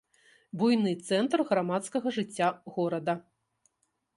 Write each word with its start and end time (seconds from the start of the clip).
Буйны 0.61 0.93
цэнтр 1.09 1.39
грамадскага 1.51 2.15
жыцця 2.17 2.47
горада. 2.79 3.13